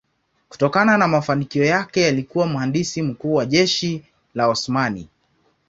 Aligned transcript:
Kutokana 0.49 0.97
na 0.97 1.07
mafanikio 1.07 1.65
yake 1.65 2.07
alikuwa 2.07 2.47
mhandisi 2.47 3.01
mkuu 3.01 3.33
wa 3.33 3.45
jeshi 3.45 4.03
la 4.33 4.47
Osmani. 4.47 5.07